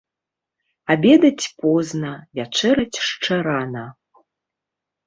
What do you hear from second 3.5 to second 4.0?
рана.